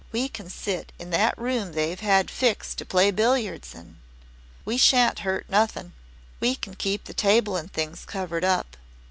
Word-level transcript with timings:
We 0.11 0.29
can 0.29 0.49
sit 0.49 0.91
in 0.97 1.11
that 1.11 1.37
room 1.37 1.73
they've 1.73 1.99
had 1.99 2.31
fixed 2.31 2.79
to 2.79 2.87
play 2.87 3.11
billiards 3.11 3.75
in. 3.75 3.99
We 4.65 4.75
shan't 4.75 5.19
hurt 5.19 5.47
nothing. 5.47 5.93
We 6.39 6.55
can 6.55 6.73
keep 6.73 7.03
the 7.03 7.13
table 7.13 7.55
and 7.55 7.71
things 7.71 8.03
covered 8.03 8.43
up. 8.43 8.77